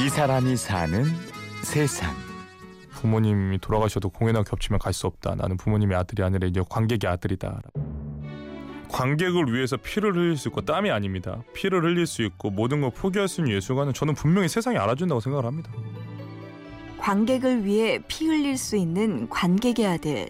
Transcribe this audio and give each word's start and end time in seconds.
이 0.00 0.08
사람이 0.08 0.56
사는 0.56 1.04
세상. 1.62 2.14
부모님이 2.92 3.58
돌아가셔도 3.58 4.08
공연하고 4.08 4.44
겹치면 4.44 4.78
갈 4.78 4.92
수 4.92 5.06
없다. 5.06 5.34
나는 5.34 5.56
부모님의 5.56 5.96
아들이 5.96 6.22
아니라 6.22 6.46
이제 6.46 6.62
관객의 6.68 7.10
아들이다. 7.10 7.60
관객을 8.88 9.52
위해서 9.54 9.76
피를 9.76 10.14
흘릴 10.16 10.36
수 10.36 10.48
있고 10.48 10.62
땀이 10.62 10.90
아닙니다. 10.90 11.42
피를 11.54 11.82
흘릴 11.84 12.06
수 12.06 12.22
있고 12.22 12.50
모든 12.50 12.80
걸 12.80 12.90
포기할 12.90 13.28
수 13.28 13.40
있는 13.40 13.54
예술가는 13.54 13.92
저는 13.92 14.14
분명히 14.14 14.48
세상이 14.48 14.76
알아준다고 14.78 15.20
생각을 15.20 15.44
합니다. 15.46 15.70
관객을 16.98 17.64
위해 17.64 18.00
피 18.08 18.26
흘릴 18.26 18.56
수 18.58 18.76
있는 18.76 19.28
관객의 19.28 19.86
아들. 19.86 20.28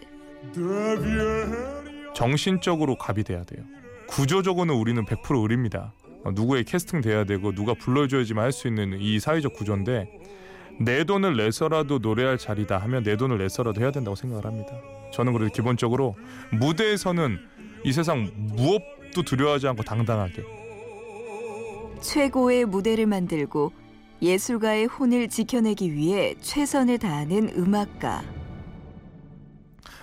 정신적으로 2.14 2.96
갑이 2.96 3.24
돼야 3.24 3.44
돼요. 3.44 3.64
구조적으로는 4.08 4.74
우리는 4.74 5.04
100% 5.04 5.42
의리입니다. 5.42 5.92
어, 6.24 6.30
누구의 6.32 6.64
캐스팅 6.64 7.00
돼야 7.00 7.24
되고 7.24 7.52
누가 7.52 7.74
불러줘야지만 7.74 8.44
할 8.44 8.52
수 8.52 8.68
있는 8.68 8.98
이 9.00 9.18
사회적 9.20 9.54
구조인데 9.54 10.10
내 10.80 11.04
돈을 11.04 11.36
내서라도 11.36 11.98
노래할 11.98 12.38
자리다 12.38 12.78
하면 12.78 13.02
내 13.02 13.16
돈을 13.16 13.38
내서라도 13.38 13.80
해야 13.80 13.90
된다고 13.90 14.14
생각을 14.14 14.44
합니다. 14.46 14.72
저는 15.12 15.32
그래도 15.32 15.52
기본적으로 15.52 16.16
무대에서는 16.52 17.38
이 17.84 17.92
세상 17.92 18.30
무엇도 18.36 19.22
두려워하지 19.24 19.68
않고 19.68 19.82
당당하게 19.82 20.44
최고의 22.00 22.64
무대를 22.66 23.06
만들고 23.06 23.72
예술가의 24.22 24.86
혼을 24.86 25.28
지켜내기 25.28 25.94
위해 25.94 26.34
최선을 26.40 26.98
다하는 26.98 27.50
음악가. 27.56 28.22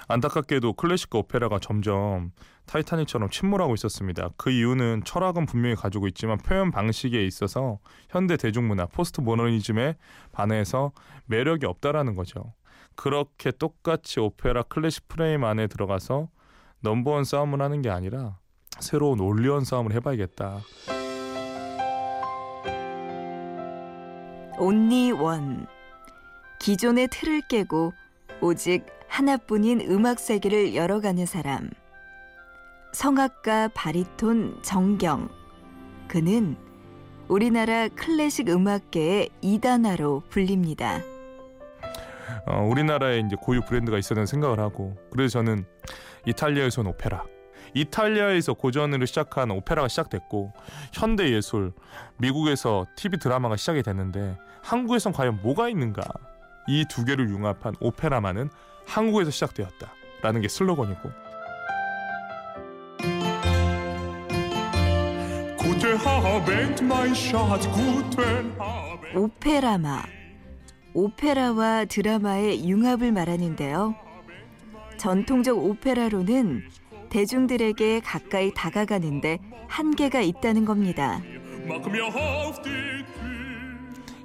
안타깝게도 0.08 0.74
클래식과 0.74 1.20
오페라가 1.20 1.60
점점 1.60 2.32
타이타닉처럼 2.66 3.30
침몰하고 3.30 3.74
있었습니다. 3.76 4.30
그 4.38 4.50
이유는 4.50 5.04
철학은 5.06 5.46
분명히 5.46 5.76
가지고 5.76 6.08
있지만 6.08 6.38
표현 6.38 6.72
방식에 6.72 7.26
있어서 7.26 7.80
현대 8.10 8.38
대중문화 8.38 8.88
포스트 8.88 9.22
모더니즘에 9.22 9.98
반해서 10.32 10.92
매력이 11.26 11.66
없다라는 11.66 12.16
거죠. 12.16 12.54
그렇게 12.96 13.52
똑같이 13.52 14.20
오페라 14.20 14.64
클래식 14.64 15.08
프레임 15.08 15.44
안에 15.44 15.68
들어가서 15.68 16.30
넘버원 16.82 17.24
싸움을 17.24 17.62
하는 17.62 17.82
게 17.82 17.90
아니라 17.90 18.38
새로운 18.80 19.20
only 19.20 19.46
one 19.46 19.66
싸움을 19.66 19.94
해봐야겠다. 19.94 20.62
only 24.60 25.12
one. 25.12 25.68
기존의 26.60 27.10
틀을 27.10 27.42
깨고 27.48 27.94
오직 28.42 28.97
하나뿐인 29.18 29.82
음악 29.90 30.20
세계를 30.20 30.76
열어가는 30.76 31.26
사람. 31.26 31.72
성악가 32.94 33.70
바리톤 33.70 34.62
정경. 34.62 35.30
그는 36.08 36.56
우리나라 37.28 37.88
클래식 37.88 38.48
음악계의 38.48 39.30
이단화로 39.42 40.22
불립니다. 40.30 41.00
어, 42.46 42.62
우리나라에 42.70 43.22
이제 43.26 43.36
고유 43.42 43.62
브랜드가 43.62 43.98
있어야 43.98 44.24
생각을 44.24 44.60
하고 44.60 44.96
그래서 45.10 45.40
저는 45.40 45.66
이탈리아에서는 46.28 46.92
오페라 46.92 47.24
이탈리아에서 47.74 48.54
고전으로 48.54 49.08
시작한 49.08 49.50
오페라가 49.50 49.88
시작됐고 49.88 50.54
현대 50.94 51.32
예술 51.34 51.74
미국에서 52.18 52.86
TV 52.96 53.18
드라마가 53.18 53.56
시작이 53.56 53.82
됐는데 53.82 54.38
한국에선 54.62 55.12
과연 55.12 55.40
뭐가 55.42 55.70
있는가 55.70 56.04
이 56.68 56.86
두 56.86 57.04
개를 57.04 57.30
융합한 57.30 57.76
오페라만은 57.80 58.50
한국에서 58.88 59.32
시작되었다라는 59.32 60.42
게 60.42 60.48
슬로건이고 60.48 61.10
오페라마 69.16 70.04
오페라와 70.94 71.86
드라마의 71.86 72.68
융합을 72.68 73.12
말하는데요. 73.12 73.96
전통적 74.98 75.58
오페라로는 75.60 76.64
대중들에게 77.10 78.00
가까이 78.00 78.52
다가가는데 78.54 79.38
한계가 79.68 80.22
있다는 80.22 80.66
겁니다. 80.66 81.22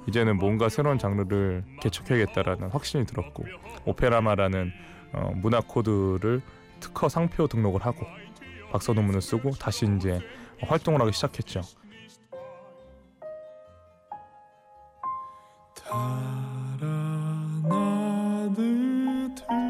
이제는 0.07 0.37
뭔가 0.37 0.69
새로운 0.69 0.97
장르를 0.97 1.63
개척해야겠다라는 1.81 2.69
확신이 2.69 3.05
들었고 3.05 3.45
오페라마라는 3.85 4.71
어, 5.13 5.31
문화 5.35 5.61
코드를 5.61 6.41
특허 6.79 7.07
상표 7.07 7.47
등록을 7.47 7.85
하고 7.85 8.05
박사 8.71 8.93
논문을 8.93 9.21
쓰고 9.21 9.51
다시 9.51 9.85
이제 9.95 10.19
활동을 10.61 11.01
하기 11.01 11.13
시작했죠. 11.13 11.61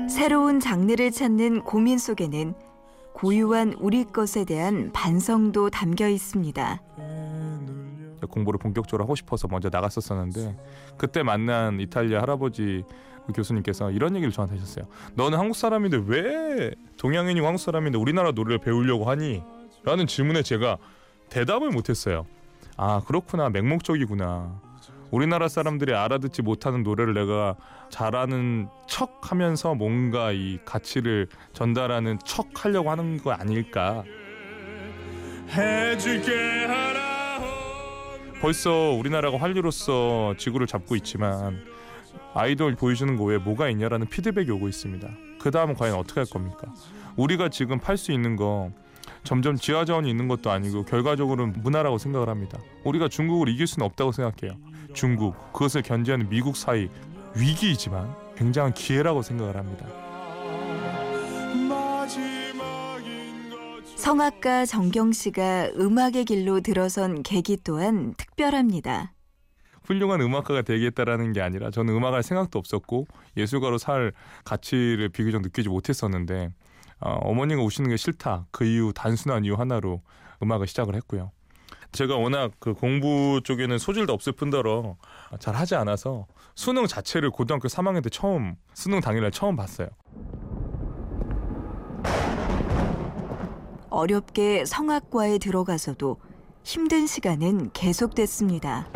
새로운 0.09 0.59
장르를 0.59 1.11
찾는 1.11 1.63
고민 1.63 1.97
속에는 1.97 2.53
고유한 3.13 3.73
우리 3.79 4.05
것에 4.05 4.45
대한 4.45 4.91
반성도 4.93 5.69
담겨 5.69 6.07
있습니다. 6.07 6.81
공부를 8.33 8.57
본격적으로 8.57 9.03
하고 9.03 9.15
싶어서 9.15 9.47
먼저 9.47 9.69
나갔었었는데 9.71 10.57
그때 10.97 11.23
만난 11.23 11.79
이탈리아 11.79 12.21
할아버지 12.21 12.83
교수님께서 13.33 13.91
이런 13.91 14.15
얘기를 14.15 14.31
저한테 14.33 14.55
하셨어요. 14.55 14.85
너는 15.15 15.37
한국 15.37 15.55
사람인데 15.55 16.01
왜 16.07 16.71
동양인이고 16.97 17.45
한국 17.45 17.59
사람인데 17.59 17.97
우리나라 17.97 18.31
노래를 18.31 18.57
배우려고 18.57 19.09
하니? 19.09 19.41
라는 19.83 20.07
질문에 20.07 20.41
제가 20.41 20.77
대답을 21.29 21.69
못했어요. 21.69 22.25
아 22.75 23.01
그렇구나 23.05 23.49
맹목적이구나. 23.49 24.61
우리나라 25.11 25.47
사람들이 25.47 25.93
알아듣지 25.93 26.41
못하는 26.41 26.81
노래를 26.81 27.13
내가 27.13 27.55
잘하는 27.89 28.67
척 28.87 29.31
하면서 29.31 29.75
뭔가 29.75 30.31
이 30.31 30.57
가치를 30.65 31.27
전달하는 31.53 32.17
척 32.25 32.65
하려고 32.65 32.89
하는 32.89 33.17
거 33.17 33.31
아닐까. 33.31 34.03
벌써 38.43 38.89
우리나라가 38.99 39.37
활류로서 39.37 40.35
지구를 40.37 40.67
잡고 40.67 40.97
있지만 40.97 41.63
아이돌 42.33 42.75
보여주는 42.75 43.15
거 43.15 43.23
외에 43.23 43.37
뭐가 43.37 43.69
있냐라는 43.69 44.07
피드백이 44.07 44.51
오고 44.51 44.67
있습니다. 44.67 45.09
그 45.39 45.49
다음은 45.49 45.75
과연 45.75 45.95
어떻게 45.95 46.19
할 46.19 46.29
겁니까? 46.29 46.73
우리가 47.15 47.47
지금 47.47 47.79
팔 47.79 47.95
수 47.95 48.11
있는 48.11 48.35
거 48.35 48.69
점점 49.23 49.55
지하 49.55 49.85
자원이 49.85 50.09
있는 50.09 50.27
것도 50.27 50.51
아니고 50.51 50.83
결과적으로는 50.83 51.61
문화라고 51.63 51.97
생각을 51.97 52.27
합니다. 52.27 52.59
우리가 52.83 53.07
중국을 53.07 53.47
이길 53.47 53.65
수는 53.65 53.85
없다고 53.85 54.11
생각해요. 54.11 54.57
중국 54.93 55.37
그것을 55.53 55.81
견제하는 55.81 56.27
미국 56.27 56.57
사이 56.57 56.89
위기이지만 57.37 58.13
굉장한 58.35 58.73
기회라고 58.73 59.21
생각을 59.21 59.55
합니다. 59.55 59.87
성악가 64.03 64.65
정경 64.65 65.13
씨가 65.13 65.69
음악의 65.77 66.25
길로 66.25 66.59
들어선 66.59 67.23
계기 67.23 67.55
또한 67.63 68.13
특별합니다. 68.17 69.13
훌륭한 69.85 70.19
음악가가 70.19 70.61
되겠다라는 70.61 71.31
게 71.31 71.39
아니라 71.39 71.71
저는 71.71 71.95
음악할 71.95 72.21
생각도 72.21 72.59
없었고 72.59 73.07
예술가로 73.37 73.77
살 73.77 74.11
가치를 74.43 75.07
비교적 75.07 75.41
느끼지 75.41 75.69
못했었는데 75.69 76.49
어, 76.99 77.33
어머니가 77.33 77.61
우시는 77.61 77.91
게 77.91 77.95
싫다 77.95 78.47
그 78.51 78.65
이유 78.65 78.91
단순한 78.93 79.45
이유 79.45 79.55
하나로 79.55 80.01
음악을 80.41 80.67
시작을 80.67 80.95
했고요. 80.95 81.31
제가 81.93 82.17
워낙 82.17 82.51
그 82.59 82.73
공부 82.73 83.39
쪽에는 83.41 83.77
소질도 83.77 84.11
없을 84.11 84.33
뿐더러 84.33 84.97
잘 85.39 85.55
하지 85.55 85.75
않아서 85.75 86.27
수능 86.55 86.87
자체를 86.87 87.29
고등학교 87.29 87.69
3학년 87.69 88.03
때 88.03 88.09
처음 88.09 88.55
수능 88.73 88.99
당일날 88.99 89.31
처음 89.31 89.55
봤어요. 89.55 89.87
어렵게 93.93 94.65
성악과에 94.65 95.37
들어가서도 95.37 96.17
힘든 96.63 97.05
시간은 97.05 97.71
계속됐습니다. 97.73 98.87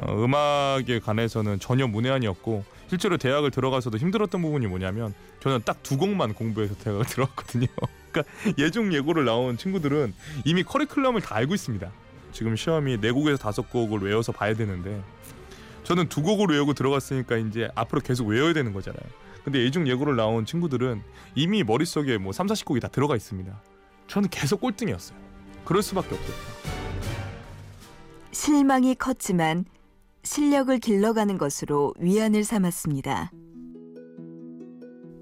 어, 0.00 0.24
음악에 0.24 0.98
관해서는 0.98 1.60
전혀 1.60 1.86
문외한이었고 1.86 2.64
실제로 2.88 3.16
대학을 3.16 3.50
들어가서도 3.50 3.98
힘들었던 3.98 4.42
부분이 4.42 4.66
뭐냐면 4.66 5.14
저는 5.40 5.60
딱 5.64 5.78
두 5.82 5.96
곡만 5.96 6.34
공부해서 6.34 6.74
대학을 6.76 7.04
들어갔거든요. 7.06 7.66
그러니까 8.10 8.32
예중 8.58 8.92
예고를 8.92 9.24
나온 9.24 9.56
친구들은 9.56 10.12
이미 10.44 10.64
커리큘럼을 10.64 11.22
다 11.22 11.36
알고 11.36 11.54
있습니다. 11.54 11.90
지금 12.32 12.56
시험이 12.56 13.00
네 13.00 13.10
곡에서 13.12 13.38
다섯 13.38 13.70
곡을 13.70 14.00
외워서 14.00 14.32
봐야 14.32 14.54
되는데 14.54 15.00
저는 15.84 16.08
두 16.08 16.22
곡을 16.22 16.48
외우고 16.48 16.74
들어갔으니까 16.74 17.36
이제 17.36 17.68
앞으로 17.74 18.00
계속 18.00 18.26
외워야 18.26 18.52
되는 18.52 18.72
거잖아요. 18.72 19.02
근데 19.44 19.60
예중 19.60 19.86
예고를 19.86 20.16
나온 20.16 20.44
친구들은 20.44 21.02
이미 21.34 21.62
머릿속에 21.62 22.18
뭐 22.18 22.32
3, 22.32 22.48
40곡이 22.48 22.80
다 22.82 22.88
들어가 22.88 23.14
있습니다. 23.16 23.50
저는 24.08 24.28
계속 24.30 24.60
꼴등이었어요. 24.60 25.18
그럴 25.64 25.82
수밖에 25.82 26.14
없었죠. 26.14 26.32
실망이 28.32 28.94
컸지만 28.94 29.64
실력을 30.22 30.76
길러가는 30.78 31.38
것으로 31.38 31.94
위안을 31.98 32.44
삼았습니다. 32.44 33.30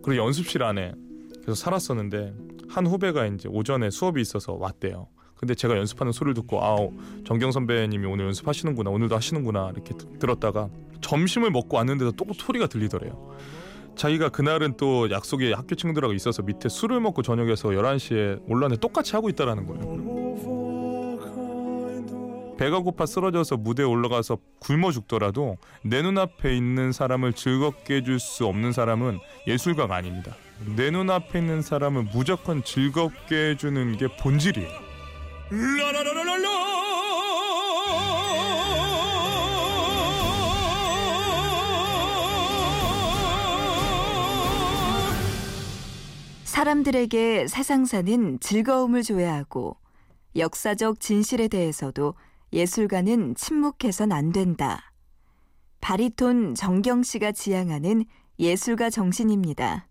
그리고 0.02 0.24
연습실 0.24 0.62
안에 0.62 0.92
계속 1.40 1.54
살았었는데 1.54 2.34
한 2.68 2.86
후배가 2.86 3.26
이제 3.26 3.48
오전에 3.48 3.90
수업이 3.90 4.20
있어서 4.20 4.54
왔대요. 4.54 5.08
근데 5.36 5.54
제가 5.54 5.76
연습하는 5.76 6.12
소리를 6.12 6.34
듣고 6.34 6.64
아 6.64 6.76
정경 7.26 7.52
선배님이 7.52 8.06
오늘 8.06 8.26
연습하시는구나 8.26 8.90
오늘도 8.90 9.14
하시는구나 9.16 9.70
이렇게 9.74 9.94
드- 9.94 10.18
들었다가 10.18 10.70
점심을 11.02 11.50
먹고 11.50 11.76
왔는데도 11.76 12.12
또 12.12 12.24
소리가 12.32 12.66
들리더래요. 12.68 13.36
자기가 13.96 14.28
그날은 14.28 14.76
또 14.76 15.10
약속이 15.10 15.52
학교 15.52 15.74
친구들하고 15.74 16.12
있어서 16.14 16.42
밑에 16.42 16.68
술을 16.68 17.00
먹고 17.00 17.22
저녁에서 17.22 17.70
11시에 17.70 18.42
올라왔는데 18.46 18.80
똑같이 18.80 19.16
하고 19.16 19.28
있다라는 19.28 19.66
거예요. 19.66 20.16
배가 22.58 22.80
고파 22.80 23.04
쓰러져서 23.04 23.58
무대에 23.58 23.84
올라가서 23.84 24.38
굶어 24.60 24.90
죽더라도 24.90 25.58
내 25.82 26.00
눈앞에 26.02 26.56
있는 26.56 26.90
사람을 26.92 27.34
즐겁게 27.34 27.96
해줄 27.96 28.18
수 28.18 28.46
없는 28.46 28.72
사람은 28.72 29.18
예술가가 29.46 29.94
아닙니다. 29.96 30.34
내 30.74 30.90
눈앞에 30.90 31.38
있는 31.38 31.60
사람을 31.60 32.04
무조건 32.14 32.64
즐겁게 32.64 33.50
해주는 33.50 33.98
게 33.98 34.08
본질이에요. 34.18 34.86
사람들에게 46.66 47.46
세상사는 47.46 48.40
즐거움을 48.40 49.04
줘야 49.04 49.34
하고 49.34 49.76
역사적 50.34 50.98
진실에 50.98 51.46
대해서도 51.46 52.14
예술가는 52.52 53.36
침묵해선 53.36 54.10
안 54.10 54.32
된다. 54.32 54.92
바리톤 55.80 56.56
정경 56.56 57.04
씨가 57.04 57.30
지향하는 57.30 58.04
예술가 58.40 58.90
정신입니다. 58.90 59.86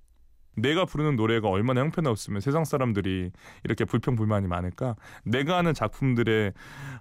내가 0.57 0.83
부르는 0.83 1.16
노래가 1.16 1.48
얼마나 1.48 1.80
형편없으면 1.80 2.42
세상 2.42 2.66
사람들이 2.66 3.31
이렇게 3.63 3.86
불평 3.86 4.18
불만이 4.18 4.48
많을까? 4.48 4.98
내가 5.24 5.56
하는 5.56 5.74
작품들에 5.74 6.51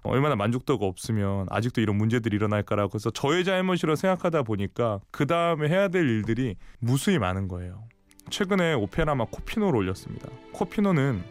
얼마나 0.03 0.37
만족도가 0.37 0.85
없으면 0.85 1.47
아직도 1.49 1.81
이런 1.81 1.97
문제들이 1.97 2.33
일어날까라고 2.37 2.95
해서 2.95 3.09
저의 3.09 3.43
잘못이라 3.43 3.97
생각하다 3.97 4.43
보니까 4.43 5.01
그 5.11 5.27
다음에 5.27 5.67
해야 5.67 5.89
될 5.89 6.07
일들이 6.07 6.55
무수히 6.79 7.19
많은 7.19 7.49
거예요. 7.49 7.83
최근에 8.29 8.73
오페라마 8.73 9.25
코피노를 9.25 9.79
올렸습니다. 9.79 10.27
코피노는 10.51 11.23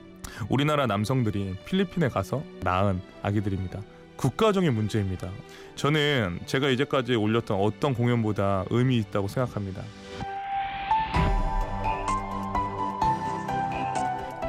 우리나라 0.49 0.87
남성들이 0.87 1.57
필리핀에 1.65 2.09
가서 2.09 2.43
낳은 2.63 3.01
아기들입니다. 3.23 3.81
국가적인 4.17 4.73
문제입니다. 4.73 5.29
저는 5.75 6.41
제가 6.47 6.69
이제까지 6.71 7.17
올렸던 7.17 7.61
어떤 7.61 7.95
공연보다 7.95 8.65
의미 8.71 8.99
있다고 8.99 9.29
생각합니다. 9.29 9.83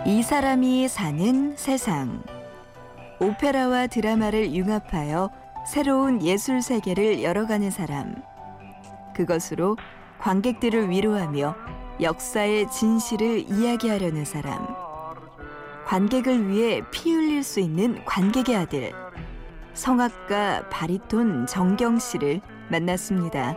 이 0.05 0.21
사람이 0.21 0.87
사는 0.87 1.57
세상. 1.57 2.23
오페라와 3.19 3.87
드라마를 3.87 4.53
융합하여 4.53 5.31
새로운 5.67 6.21
예술 6.21 6.61
세계를 6.61 7.23
열어가는 7.23 7.71
사람. 7.71 8.15
그것으로 9.15 9.77
관객들을 10.19 10.91
위로하며 10.91 11.55
역사의 12.01 12.69
진실을 12.71 13.49
이야기하려는 13.49 14.25
사람. 14.25 14.67
관객을 15.85 16.49
위해 16.49 16.81
피 16.91 17.13
흘릴 17.13 17.43
수 17.43 17.59
있는 17.59 18.03
관객의 18.05 18.55
아들. 18.55 18.91
성악가 19.73 20.69
바리톤 20.69 21.47
정경 21.47 21.99
씨를 21.99 22.41
만났습니다. 22.69 23.55